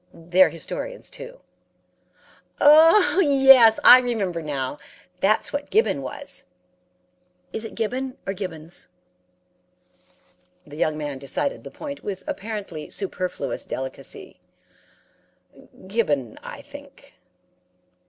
"'They're 0.15 0.49
historians, 0.49 1.11
too.' 1.11 1.41
"'Oh, 2.59 3.21
yes; 3.23 3.79
I 3.83 3.99
remember 3.99 4.41
now. 4.41 4.79
That's 5.17 5.53
what 5.53 5.69
Gibbon 5.69 6.01
was. 6.01 6.45
Is 7.53 7.65
it 7.65 7.75
Gibbon 7.75 8.17
or 8.25 8.33
Gibbons?' 8.33 8.89
"The 10.65 10.75
young 10.75 10.97
man 10.97 11.19
decided 11.19 11.63
the 11.63 11.69
point 11.69 12.03
with 12.03 12.23
apparently 12.25 12.89
superfluous 12.89 13.63
delicacy. 13.63 14.39
'Gibbon, 15.85 16.39
I 16.41 16.63
think.' 16.63 17.13